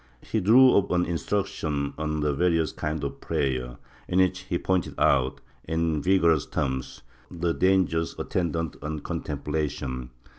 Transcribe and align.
He 0.23 0.39
drew 0.39 0.75
up 0.75 0.89
an 0.89 1.05
Instruction 1.05 1.93
on 1.95 2.21
the 2.21 2.33
various 2.33 2.71
kinds 2.71 3.03
of 3.03 3.21
prayer, 3.21 3.77
in 4.07 4.17
which 4.17 4.39
he 4.49 4.57
pointed 4.57 4.95
out, 4.97 5.41
in 5.65 6.01
vigorous 6.01 6.47
terms, 6.47 7.03
the 7.29 7.53
dangers 7.53 8.15
attendant 8.17 8.77
on 8.81 9.01
contem 9.01 9.43
plation. 9.43 10.09